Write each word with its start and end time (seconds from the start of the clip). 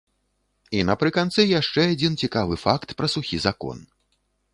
І 0.77 0.79
напрыканцы 0.89 1.45
яшчэ 1.59 1.81
адзін 1.93 2.15
цікавы 2.23 2.57
факт 2.65 2.95
пра 3.03 3.11
сухі 3.17 3.37
закон. 3.45 3.77